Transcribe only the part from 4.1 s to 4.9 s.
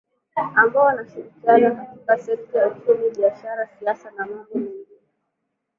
na mambo mengine